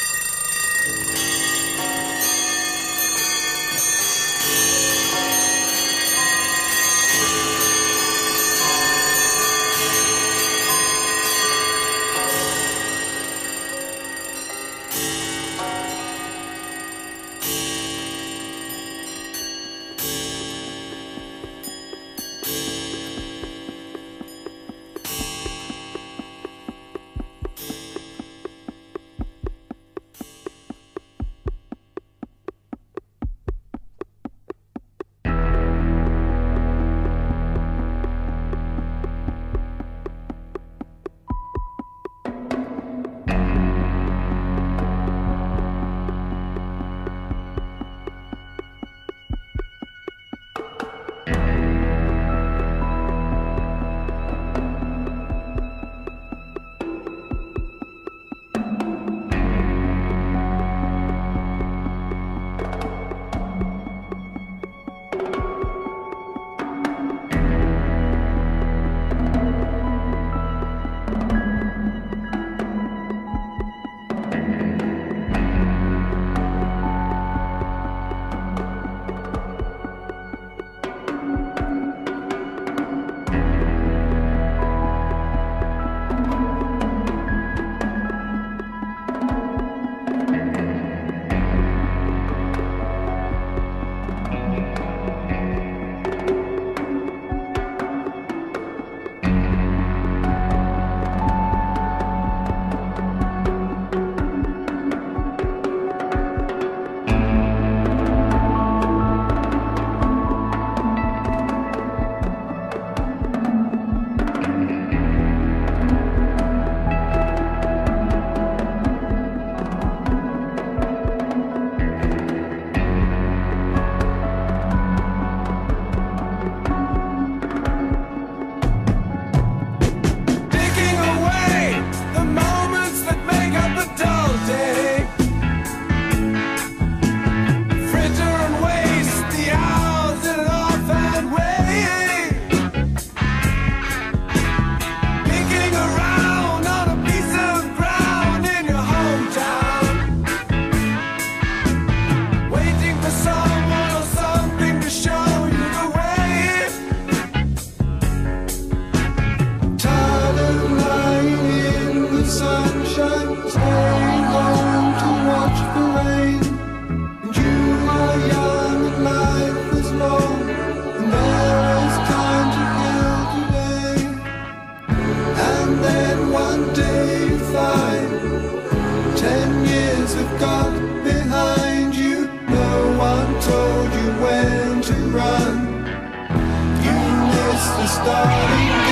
starting 188.04 188.91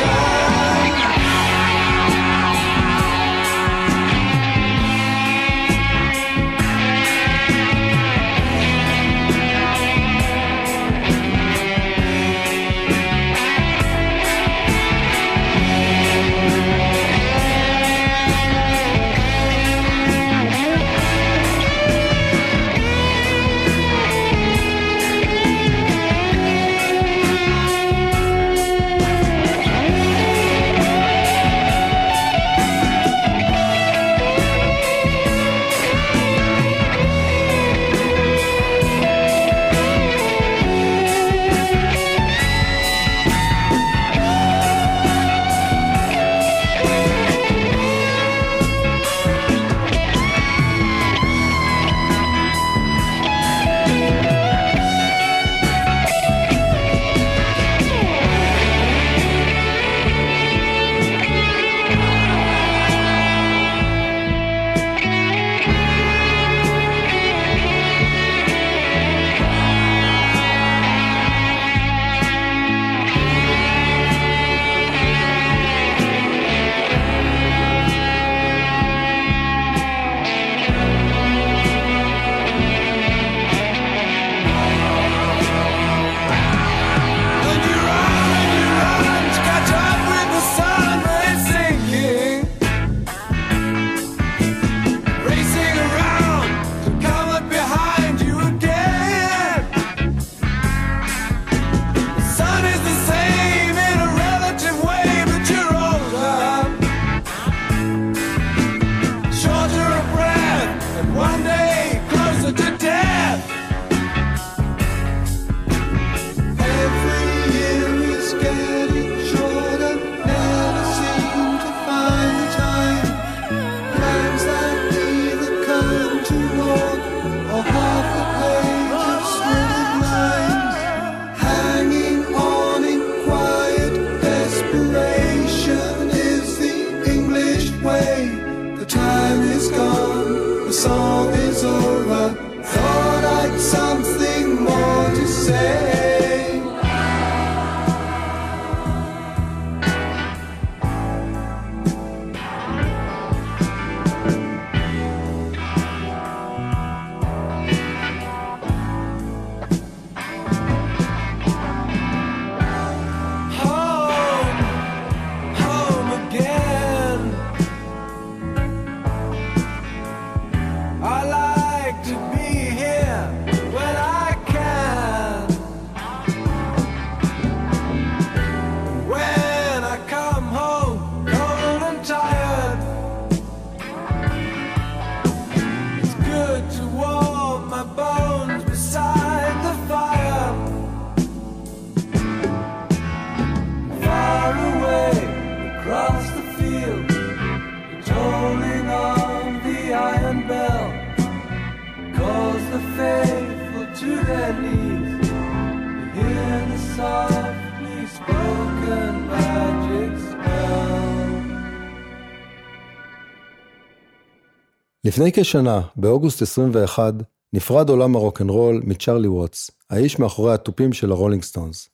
לפני 215.10 215.32
כשנה, 215.32 215.80
באוגוסט 215.96 216.42
21, 216.42 217.14
נפרד 217.52 217.88
עולם 217.88 218.16
הרוקנרול 218.16 218.82
מצ'רלי 218.84 219.28
ווטס, 219.28 219.70
האיש 219.90 220.18
מאחורי 220.18 220.54
התופים 220.54 220.92
של 220.92 221.12
הרולינג 221.12 221.42
סטונס. 221.42 221.88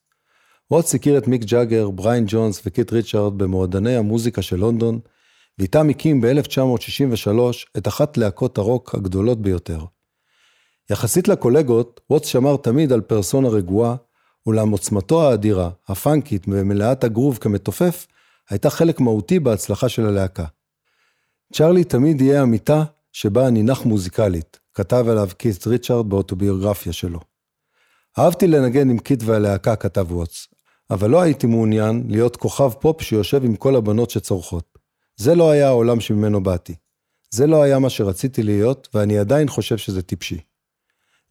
ווטס 0.71 0.95
הכיר 0.95 1.17
את 1.17 1.27
מיק 1.27 1.43
ג'אגר, 1.43 1.89
בריין 1.89 2.23
ג'ונס 2.27 2.61
וקיט 2.65 2.93
ריצ'רד 2.93 3.37
במועדני 3.37 3.95
המוזיקה 3.95 4.41
של 4.41 4.55
לונדון, 4.55 4.99
ואיתם 5.59 5.89
הקים 5.89 6.21
ב-1963 6.21 7.39
את 7.77 7.87
אחת 7.87 8.17
להקות 8.17 8.57
הרוק 8.57 8.95
הגדולות 8.95 9.41
ביותר. 9.41 9.79
יחסית 10.89 11.27
לקולגות, 11.27 12.01
ווטס 12.09 12.27
שמר 12.27 12.57
תמיד 12.57 12.91
על 12.91 13.01
פרסונה 13.01 13.49
רגועה, 13.49 13.95
אולם 14.45 14.69
עוצמתו 14.69 15.29
האדירה, 15.29 15.69
הפאנקית 15.87 16.45
ומלאת 16.47 17.03
הגרוב 17.03 17.37
כמתופף, 17.37 18.07
הייתה 18.49 18.69
חלק 18.69 18.99
מהותי 18.99 19.39
בהצלחה 19.39 19.89
של 19.89 20.05
הלהקה. 20.05 20.45
צ'רלי 21.53 21.83
תמיד 21.83 22.21
יהיה 22.21 22.41
המיטה 22.41 22.83
שבה 23.19 23.47
אני 23.47 23.63
נח 23.63 23.85
מוזיקלית, 23.85 24.59
כתב 24.73 25.05
עליו 25.09 25.29
קית' 25.37 25.67
ריצ'רד 25.67 26.09
באוטוביוגרפיה 26.09 26.93
שלו. 26.93 27.19
אהבתי 28.19 28.47
לנגן 28.47 28.89
עם 28.89 28.99
קית' 28.99 29.23
והלהקה, 29.23 29.75
כתב 29.75 30.11
ווטס, 30.11 30.47
אבל 30.89 31.09
לא 31.09 31.21
הייתי 31.21 31.47
מעוניין 31.47 32.03
להיות 32.07 32.35
כוכב 32.35 32.69
פופ 32.69 33.01
שיושב 33.01 33.45
עם 33.45 33.55
כל 33.55 33.75
הבנות 33.75 34.09
שצורחות. 34.09 34.77
זה 35.15 35.35
לא 35.35 35.51
היה 35.51 35.67
העולם 35.67 35.99
שממנו 35.99 36.43
באתי. 36.43 36.75
זה 37.31 37.47
לא 37.47 37.61
היה 37.61 37.79
מה 37.79 37.89
שרציתי 37.89 38.43
להיות, 38.43 38.87
ואני 38.93 39.17
עדיין 39.17 39.49
חושב 39.49 39.77
שזה 39.77 40.01
טיפשי. 40.01 40.39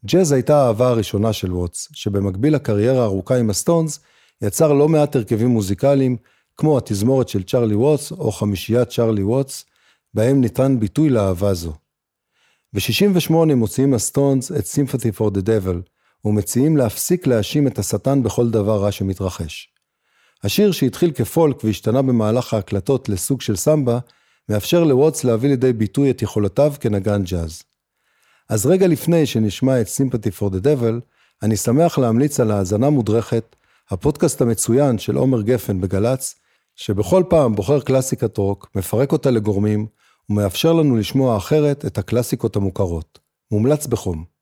ג'אז 0.05 0.31
הייתה 0.31 0.57
האהבה 0.57 0.87
הראשונה 0.87 1.33
של 1.33 1.53
ווטס, 1.53 1.89
שבמקביל 1.93 2.55
לקריירה 2.55 3.01
הארוכה 3.01 3.37
עם 3.37 3.49
הסטונס, 3.49 3.99
יצר 4.41 4.73
לא 4.73 4.89
מעט 4.89 5.15
הרכבים 5.15 5.47
מוזיקליים, 5.47 6.17
כמו 6.57 6.77
התזמורת 6.77 7.29
של 7.29 7.43
צ'רלי 7.43 7.75
ווטס 7.75 8.11
או 8.11 8.31
חמישיית 8.31 8.89
צ'רלי 8.89 9.23
ווטס, 9.23 9.65
בהם 10.13 10.41
ניתן 10.41 10.79
ביטוי 10.79 11.09
לאהבה 11.09 11.53
זו. 11.53 11.73
ב-68 12.73 13.33
מוציאים 13.55 13.93
הסטונס 13.93 14.51
את 14.51 14.63
Sympathy 14.63 15.19
for 15.19 15.31
the 15.31 15.41
Devil, 15.41 15.77
ומציעים 16.25 16.77
להפסיק 16.77 17.27
להאשים 17.27 17.67
את 17.67 17.79
השטן 17.79 18.23
בכל 18.23 18.49
דבר 18.49 18.83
רע 18.83 18.91
שמתרחש. 18.91 19.73
השיר 20.43 20.71
שהתחיל 20.71 21.11
כפולק 21.11 21.63
והשתנה 21.63 22.01
במהלך 22.01 22.53
ההקלטות 22.53 23.09
לסוג 23.09 23.41
של 23.41 23.55
סמבה, 23.55 23.99
מאפשר 24.49 24.83
לווטס 24.83 25.23
להביא 25.23 25.49
לידי 25.49 25.73
ביטוי 25.73 26.11
את 26.11 26.21
יכולותיו 26.21 26.73
כנגן 26.79 27.23
ג'אז. 27.23 27.63
אז 28.49 28.65
רגע 28.65 28.87
לפני 28.87 29.25
שנשמע 29.25 29.81
את 29.81 29.87
Sympathy 29.87 30.39
for 30.39 30.49
the 30.53 30.63
Devil, 30.63 31.01
אני 31.43 31.57
שמח 31.57 31.97
להמליץ 31.97 32.39
על 32.39 32.51
האזנה 32.51 32.89
מודרכת, 32.89 33.55
הפודקאסט 33.89 34.41
המצוין 34.41 34.97
של 34.97 35.15
עומר 35.15 35.41
גפן 35.41 35.81
בגל"צ, 35.81 36.35
שבכל 36.75 37.23
פעם 37.29 37.55
בוחר 37.55 37.79
קלאסיקת 37.79 38.37
רוק, 38.37 38.69
מפרק 38.75 39.11
אותה 39.11 39.31
לגורמים, 39.31 39.87
ומאפשר 40.29 40.73
לנו 40.73 40.95
לשמוע 40.95 41.37
אחרת 41.37 41.85
את 41.85 41.97
הקלאסיקות 41.97 42.55
המוכרות. 42.55 43.19
מומלץ 43.51 43.87
בחום. 43.87 44.36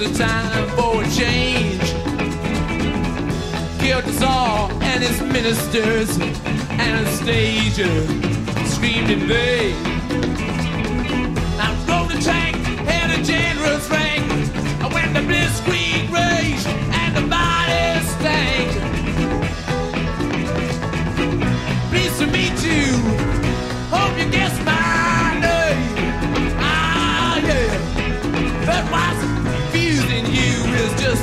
The 0.00 0.18
time 0.18 0.66
for 0.70 1.02
a 1.02 1.10
change. 1.10 1.92
Killed 3.80 4.04
the 4.04 4.12
Tsar 4.12 4.70
and 4.80 5.02
his 5.02 5.20
ministers, 5.20 6.18
Anastasia 6.70 7.90
screamed 8.66 9.10
in 9.10 9.28
vain. 9.28 9.74
I 11.60 11.68
rode 11.86 12.12
a 12.16 12.22
tank, 12.22 12.56
had 12.88 13.10
a 13.10 13.22
generous 13.22 13.90
rank. 13.90 14.24
I 14.80 14.88
went 14.94 15.14
to 15.16 15.20
blitzkrieg 15.20 16.08
rage 16.10 16.64
and 17.00 17.16
the 17.18 17.26
body 17.28 18.00
stank. 18.14 18.70
Pleased 21.90 22.18
to 22.20 22.26
meet 22.26 22.56
you. 22.64 22.86
Hope 23.90 24.16
you 24.18 24.30
guess 24.30 24.49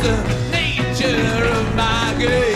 the 0.02 0.16
nature 0.52 1.46
of 1.46 1.76
my 1.76 2.16
game. 2.20 2.47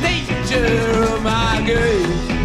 nature 0.00 1.02
of 1.02 1.22
my 1.22 1.62
grief. 1.64 2.37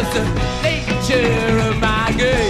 just 0.00 0.12
the 0.14 0.24
nature 0.62 1.68
of 1.68 1.78
my 1.78 2.14
game. 2.16 2.49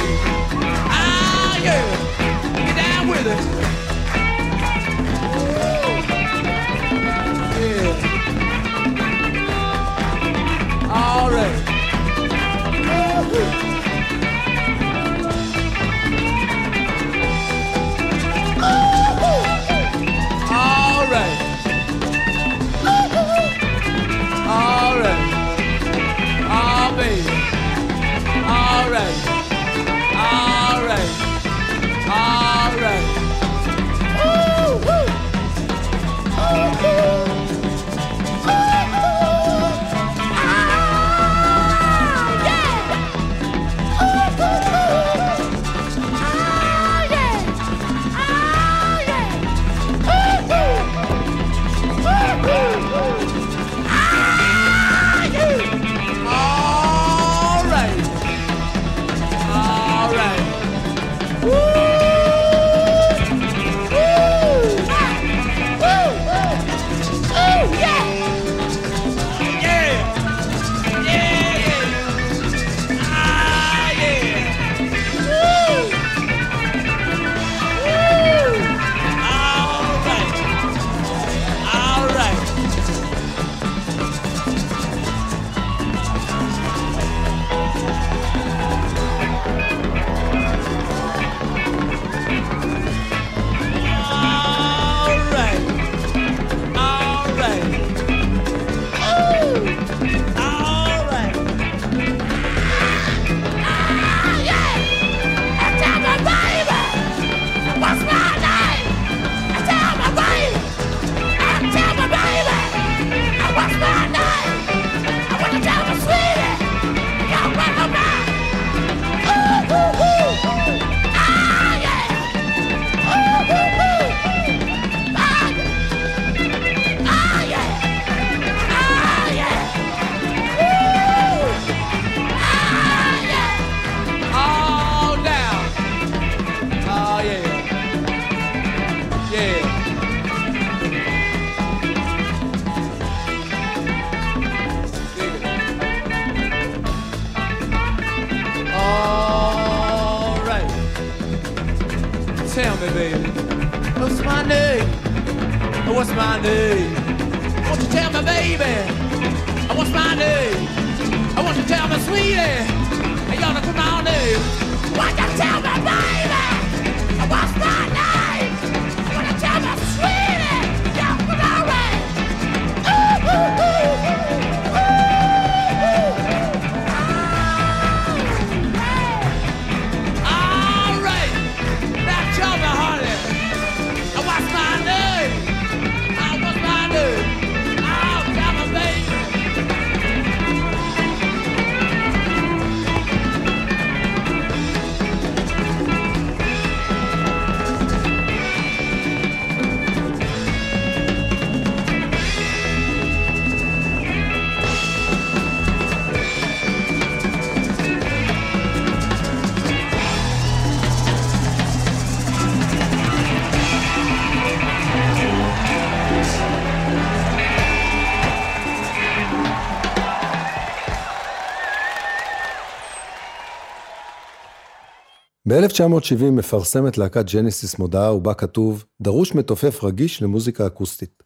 ב-1970 225.51 226.23
מפרסמת 226.31 226.97
להקת 226.97 227.25
ג'נסיס 227.33 227.79
מודעה 227.79 228.13
ובה 228.13 228.33
כתוב 228.33 228.85
"דרוש 229.01 229.35
מתופף 229.35 229.83
רגיש 229.83 230.21
למוזיקה 230.21 230.67
אקוסטית". 230.67 231.23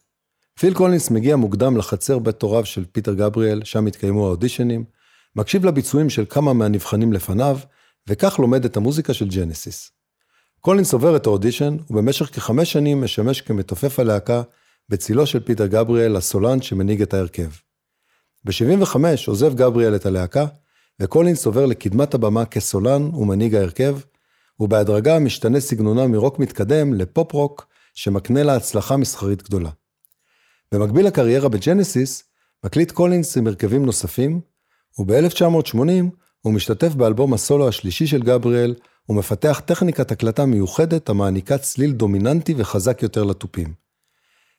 פיל 0.58 0.74
קולינס 0.74 1.10
מגיע 1.10 1.36
מוקדם 1.36 1.76
לחצר 1.76 2.18
בית 2.18 2.42
הוריו 2.42 2.64
של 2.64 2.84
פיטר 2.92 3.14
גבריאל, 3.14 3.64
שם 3.64 3.86
התקיימו 3.86 4.26
האודישנים, 4.26 4.84
מקשיב 5.36 5.64
לביצועים 5.64 6.10
של 6.10 6.24
כמה 6.28 6.52
מהנבחנים 6.52 7.12
לפניו, 7.12 7.58
וכך 8.08 8.38
לומד 8.38 8.64
את 8.64 8.76
המוזיקה 8.76 9.14
של 9.14 9.28
ג'נסיס. 9.28 9.90
קולינס 10.60 10.92
עובר 10.92 11.16
את 11.16 11.26
האודישן, 11.26 11.76
ובמשך 11.90 12.26
כחמש 12.34 12.72
שנים 12.72 13.00
משמש 13.00 13.40
כמתופף 13.40 13.98
הלהקה, 13.98 14.42
בצילו 14.88 15.26
של 15.26 15.40
פיטר 15.40 15.66
גבריאל, 15.66 16.16
הסולן 16.16 16.62
שמנהיג 16.62 17.02
את 17.02 17.14
ההרכב. 17.14 17.50
ב-75 18.44 18.96
עוזב 19.26 19.54
גבריאל 19.54 19.96
את 19.96 20.06
הלהקה, 20.06 20.46
וקולינס 21.00 21.46
עובר 21.46 21.66
לקדמת 21.66 22.14
הבמה 22.14 22.44
כסולן 22.44 23.02
ומנהיג 23.02 23.54
ההרכב, 23.54 23.98
ובהדרגה 24.60 25.18
משתנה 25.18 25.60
סגנונה 25.60 26.06
מרוק 26.06 26.38
מתקדם 26.38 26.94
לפופ-רוק, 26.94 27.66
שמקנה 27.94 28.42
לה 28.42 28.56
הצלחה 28.56 28.96
מסחרית 28.96 29.42
גדולה. 29.42 29.70
במקביל 30.72 31.06
לקריירה 31.06 31.48
בג'נסיס, 31.48 32.24
מקליט 32.64 32.90
קולינס 32.90 33.36
עם 33.36 33.46
הרכבים 33.46 33.86
נוספים, 33.86 34.40
וב-1980 34.98 35.78
הוא 36.40 36.52
משתתף 36.54 36.94
באלבום 36.94 37.34
הסולו 37.34 37.68
השלישי 37.68 38.06
של 38.06 38.22
גבריאל, 38.22 38.74
ומפתח 39.08 39.62
טכניקת 39.64 40.12
הקלטה 40.12 40.46
מיוחדת 40.46 41.08
המעניקה 41.08 41.58
צליל 41.58 41.92
דומיננטי 41.92 42.54
וחזק 42.56 43.02
יותר 43.02 43.24
לתופים. 43.24 43.74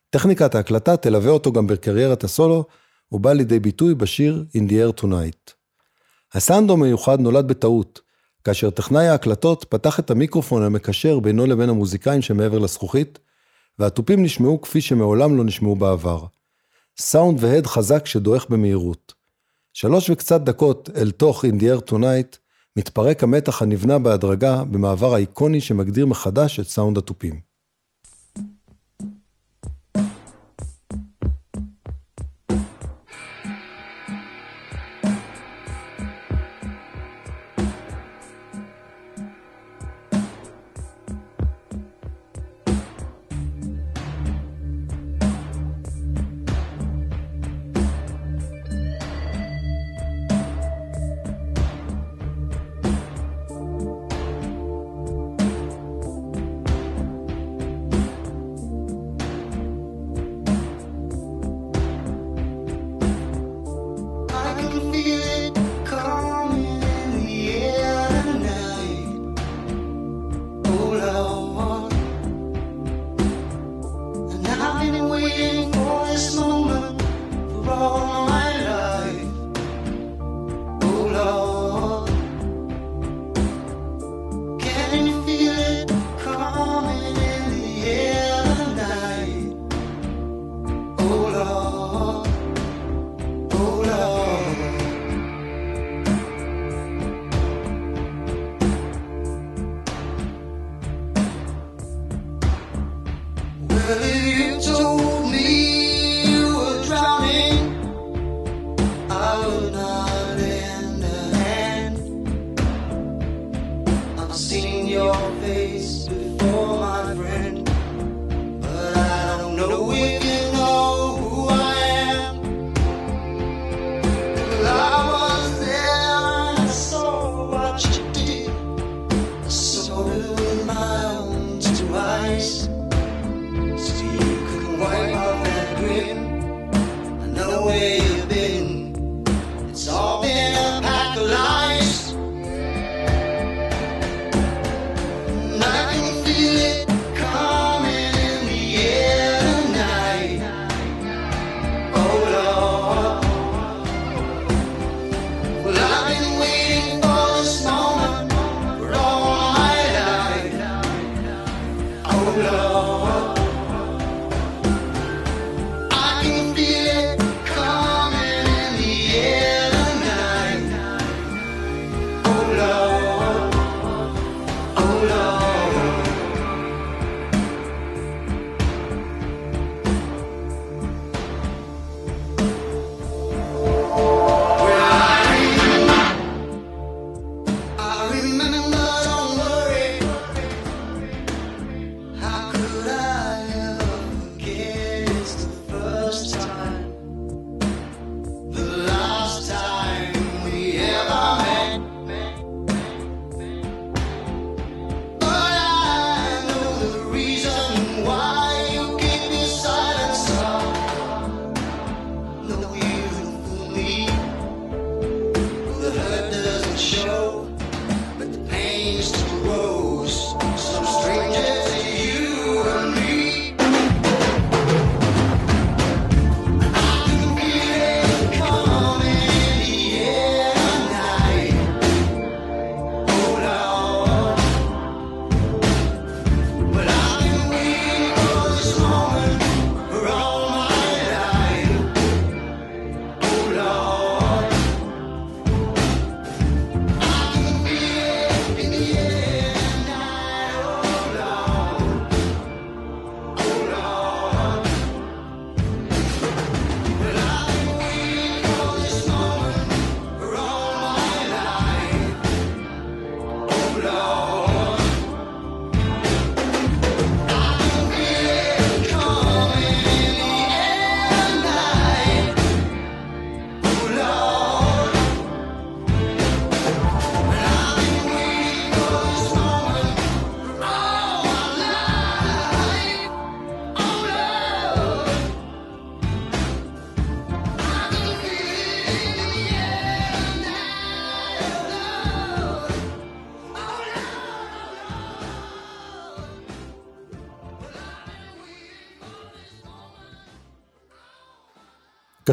טכניקת 0.10 0.56
ההקלטה 0.56 0.98
תלווה 0.98 1.32
אותו 1.32 1.52
גם 1.52 1.68
בקריירת 1.68 2.24
הסולו, 2.24 2.66
ובא 3.12 3.34
לידי 3.34 3.60
ביטוי 3.60 3.96
בשיר 3.96 4.46
In 4.58 4.70
the 4.70 4.74
Air 4.74 5.02
Tonight. 5.02 5.52
הסאונד 6.34 6.72
המיוחד 6.72 7.20
נולד 7.20 7.48
בטעות, 7.48 8.02
כאשר 8.48 8.70
טכנאי 8.70 9.08
ההקלטות 9.08 9.66
פתח 9.70 10.00
את 10.00 10.12
המיקרופון 10.12 10.64
המקשר 10.64 11.20
בינו 11.20 11.46
לבין 11.46 11.70
המוזיקאים 11.70 12.22
שמעבר 12.22 12.60
לזכוכית, 12.60 13.20
והתופים 13.80 14.24
נשמעו 14.24 14.62
כפי 14.62 14.82
שמעולם 14.82 15.38
לא 15.38 15.44
נשמעו 15.44 15.76
בעבר. 15.76 16.26
סאונד 16.98 17.44
והד 17.44 17.68
חזק 17.68 18.06
שדועך 18.06 18.46
במהירות. 18.50 19.14
שלוש 19.74 20.10
וקצת 20.10 20.42
דקות 20.42 20.90
אל 20.96 21.12
תוך 21.12 21.46
In 21.46 21.48
the 21.48 21.62
Air 21.62 21.92
Tonight, 21.92 22.38
מתפרק 22.76 23.24
המתח 23.24 23.62
הנבנה 23.62 24.00
בהדרגה 24.00 24.64
במעבר 24.64 25.14
האיקוני 25.14 25.62
שמגדיר 25.62 26.06
מחדש 26.06 26.60
את 26.60 26.68
סאונד 26.68 26.98
התופים. 26.98 27.47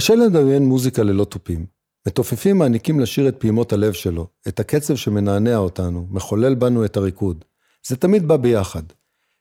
קשה 0.05 0.15
לדמיין 0.15 0.65
מוזיקה 0.65 1.03
ללא 1.03 1.25
תופים. 1.25 1.67
מתופפים 2.07 2.59
מעניקים 2.59 3.01
לשיר 3.01 3.29
את 3.29 3.37
פעימות 3.39 3.73
הלב 3.73 3.93
שלו, 3.93 4.27
את 4.49 4.61
הקצב 4.61 4.97
שמנענע 4.97 5.57
אותנו, 5.57 6.07
מחולל 6.11 6.55
בנו 6.55 6.85
את 6.85 6.97
הריקוד. 6.97 7.45
זה 7.87 7.97
תמיד 7.97 8.29
בא 8.29 8.37
ביחד. 8.37 8.83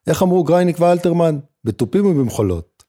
איך 0.08 0.24
אמרו 0.24 0.44
גרייניק 0.44 0.80
ואלתרמן? 0.80 1.40
בתופים 1.64 2.06
ובמחולות. 2.06 2.84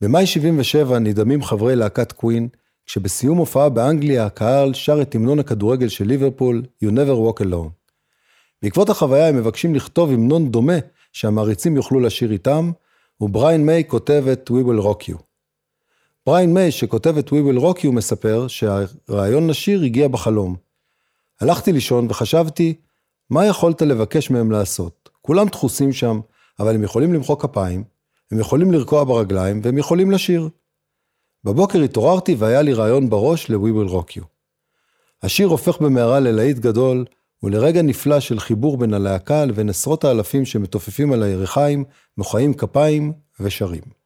במאי 0.00 0.26
77 0.26 0.98
נדהמים 0.98 1.42
חברי 1.42 1.76
להקת 1.76 2.12
קווין, 2.12 2.48
כשבסיום 2.86 3.38
הופעה 3.38 3.68
באנגליה 3.68 4.26
הקהל 4.26 4.74
שר 4.74 5.02
את 5.02 5.14
המנון 5.14 5.38
הכדורגל 5.38 5.88
של 5.88 6.04
ליברפול, 6.04 6.62
You 6.84 6.88
never 6.88 7.38
walk 7.38 7.42
alone. 7.42 7.70
בעקבות 8.62 8.90
החוויה 8.90 9.28
הם 9.28 9.36
מבקשים 9.36 9.74
לכתוב 9.74 10.10
המנון 10.10 10.50
דומה 10.50 10.78
שהמעריצים 11.12 11.76
יוכלו 11.76 12.00
לשיר 12.00 12.32
איתם, 12.32 12.70
ובריין 13.20 13.66
מיי 13.66 13.84
כותב 13.86 14.24
את 14.32 14.50
We 14.50 14.66
will 14.66 14.84
rock 14.84 15.10
you. 15.10 15.27
בריין 16.28 16.54
מיי 16.54 16.70
שכותב 16.70 17.18
את 17.18 17.28
We 17.28 17.32
will 17.32 17.60
rock 17.60 17.78
you 17.78 17.90
מספר 17.92 18.46
שהרעיון 18.48 19.50
לשיר 19.50 19.82
הגיע 19.82 20.08
בחלום. 20.08 20.56
הלכתי 21.40 21.72
לישון 21.72 22.06
וחשבתי, 22.10 22.74
מה 23.30 23.46
יכולת 23.46 23.82
לבקש 23.82 24.30
מהם 24.30 24.50
לעשות? 24.50 25.10
כולם 25.22 25.48
דחוסים 25.48 25.92
שם, 25.92 26.20
אבל 26.58 26.74
הם 26.74 26.82
יכולים 26.82 27.14
למחוא 27.14 27.36
כפיים, 27.36 27.84
הם 28.30 28.38
יכולים 28.38 28.72
לרקוע 28.72 29.04
ברגליים 29.04 29.60
והם 29.64 29.78
יכולים 29.78 30.10
לשיר. 30.10 30.48
בבוקר 31.44 31.78
התעוררתי 31.82 32.34
והיה 32.34 32.62
לי 32.62 32.72
רעיון 32.72 33.10
בראש 33.10 33.50
ל-We 33.50 33.88
will 33.88 33.92
rock 33.92 34.20
you. 34.20 34.24
השיר 35.22 35.48
הופך 35.48 35.80
במהרה 35.80 36.20
ללהיט 36.20 36.58
גדול, 36.58 37.04
ולרגע 37.42 37.82
נפלא 37.82 38.20
של 38.20 38.40
חיבור 38.40 38.76
בין 38.76 38.94
הלהקה 38.94 39.44
לבין 39.44 39.68
עשרות 39.68 40.04
האלפים 40.04 40.44
שמתופפים 40.44 41.12
על 41.12 41.22
הירכיים, 41.22 41.84
מוחאים 42.18 42.54
כפיים 42.54 43.12
ושרים. 43.40 43.97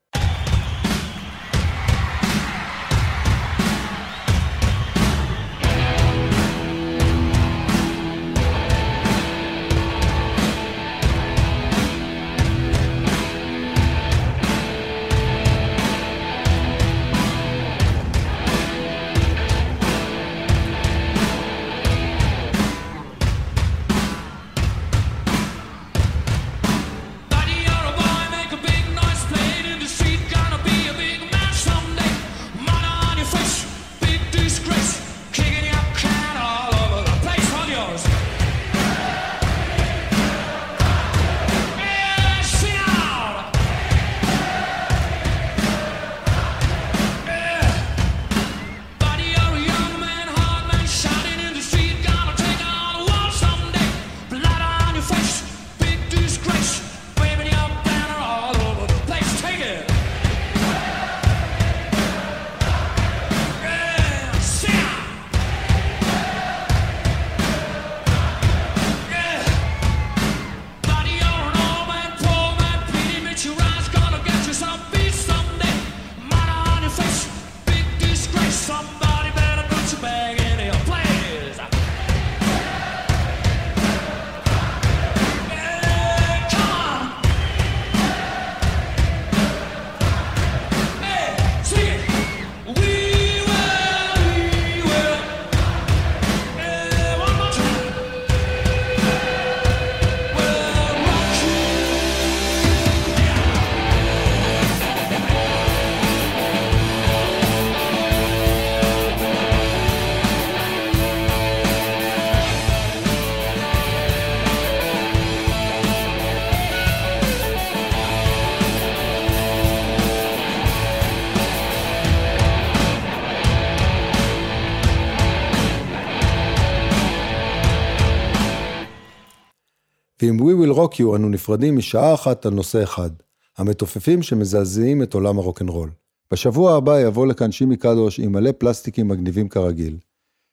ועם 130.22 130.40
We 130.40 130.42
Will 130.42 130.76
Rock 130.76 130.94
You 130.94 131.16
אנו 131.16 131.28
נפרדים 131.28 131.76
משעה 131.76 132.14
אחת 132.14 132.46
על 132.46 132.54
נושא 132.54 132.82
אחד, 132.82 133.10
המתופפים 133.58 134.22
שמזעזעים 134.22 135.02
את 135.02 135.14
עולם 135.14 135.38
הרוקנרול. 135.38 135.90
בשבוע 136.32 136.76
הבא 136.76 137.00
יבוא 137.00 137.26
לכאן 137.26 137.52
שימי 137.52 137.76
קדוש 137.76 138.20
עם 138.20 138.32
מלא 138.32 138.52
פלסטיקים 138.58 139.08
מגניבים 139.08 139.48
כרגיל. 139.48 139.98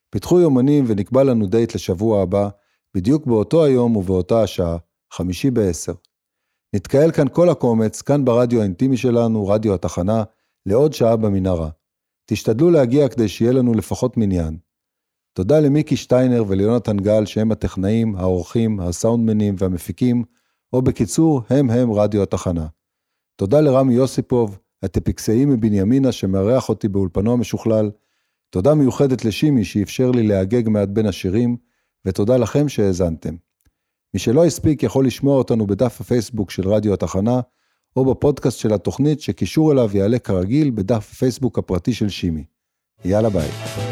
פיתחו 0.10 0.40
יומנים 0.40 0.86
ונקבע 0.88 1.24
לנו 1.24 1.48
דייט 1.48 1.76
לשבוע 1.76 2.22
הבא, 2.22 2.50
בדיוק 2.96 3.26
באותו 3.26 3.66
היום 3.66 3.96
ובאותה 3.96 4.44
השעה, 4.44 4.78
חמישי 5.14 5.52
בעשר. 5.52 5.94
נתקהל 6.76 7.12
כאן 7.12 7.28
כל 7.28 7.50
הקומץ, 7.50 8.02
כאן 8.02 8.26
ברדיו 8.26 8.60
האינטימי 8.62 8.98
שלנו, 8.98 9.48
רדיו 9.48 9.74
התחנה, 9.74 10.24
לעוד 10.66 10.94
שעה 10.94 11.16
במנהרה. 11.16 11.70
תשתדלו 12.26 12.70
להגיע 12.70 13.10
כדי 13.10 13.28
שיהיה 13.28 13.52
לנו 13.52 13.74
לפחות 13.74 14.18
מניין. 14.18 14.58
תודה 15.34 15.60
למיקי 15.60 15.96
שטיינר 15.96 16.44
וליונתן 16.48 16.98
גל 16.98 17.26
שהם 17.26 17.52
הטכנאים, 17.52 18.16
העורכים, 18.16 18.80
הסאונדמנים 18.80 19.56
והמפיקים, 19.58 20.24
או 20.74 20.82
בקיצור, 20.82 21.42
הם 21.50 21.70
הם 21.70 21.92
רדיו 21.92 22.24
התחנה. 22.24 22.68
תודה 23.36 23.62
לרמי 23.62 23.94
יוסיפוב, 23.94 24.60
הטפיקסאי 24.84 25.46
מבנימינה 25.46 26.12
שמארח 26.12 26.70
אותי 26.70 26.88
באולפנו 26.88 27.34
המשוכלל. 27.34 27.92
תודה 28.50 28.76
מיוחדת 28.76 29.26
לשימי 29.26 29.66
שאפשר 29.66 30.12
לי 30.12 30.28
להגג 30.28 30.70
מעט 30.70 30.90
בין 30.90 31.06
השירים, 31.06 31.58
ותודה 32.06 32.38
לכם 32.38 32.70
שהאזנתם. 32.70 33.36
מי 34.14 34.20
שלא 34.20 34.46
הספיק 34.46 34.84
יכול 34.84 35.06
לשמוע 35.06 35.38
אותנו 35.38 35.68
בדף 35.68 36.02
הפייסבוק 36.02 36.52
של 36.52 36.70
רדיו 36.70 36.94
התחנה, 36.94 37.40
או 37.96 38.06
בפודקאסט 38.06 38.60
של 38.60 38.74
התוכנית 38.74 39.22
שקישור 39.22 39.72
אליו 39.72 39.90
יעלה 39.94 40.20
כרגיל 40.20 40.70
בדף 40.70 41.12
הפייסבוק 41.12 41.60
הפרטי 41.60 41.94
של 41.94 42.10
שימי. 42.10 42.44
יאללה 43.06 43.30
ביי. 43.30 43.89